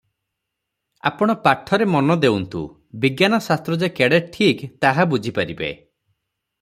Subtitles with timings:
[1.09, 2.61] ଆପଣ ପାଠରେ ମନ ଦେଉନ୍ତୁ,
[3.03, 5.71] ବିଜ୍ଞାନଶାସ୍ତ୍ର ଯେ କେଡ଼େ ଠିକ୍, ତାହା ବୁଝିପାରିବେ।